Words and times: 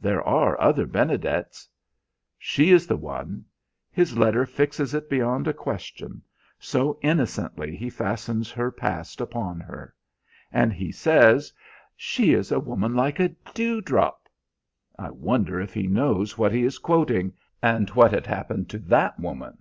There 0.00 0.22
are 0.22 0.58
other 0.58 0.86
Benedets." 0.86 1.68
"She 2.38 2.70
is 2.72 2.86
the 2.86 2.96
one. 2.96 3.44
His 3.90 4.16
letter 4.16 4.46
fixes 4.46 4.94
it 4.94 5.10
beyond 5.10 5.46
a 5.46 5.52
question 5.52 6.22
so 6.58 6.98
innocently 7.02 7.76
he 7.76 7.90
fastens 7.90 8.50
her 8.52 8.70
past 8.70 9.20
upon 9.20 9.60
her! 9.60 9.94
And 10.50 10.72
he 10.72 10.90
says, 10.92 11.52
'She 11.94 12.32
is 12.32 12.50
"a 12.50 12.58
woman 12.58 12.94
like 12.94 13.20
a 13.20 13.36
dewdrop."' 13.52 14.30
I 14.98 15.10
wonder 15.10 15.60
if 15.60 15.74
he 15.74 15.86
knows 15.86 16.38
what 16.38 16.52
he 16.52 16.64
is 16.64 16.78
quoting, 16.78 17.34
and 17.62 17.90
what 17.90 18.12
had 18.14 18.26
happened 18.26 18.70
to 18.70 18.78
that 18.78 19.20
woman!" 19.20 19.58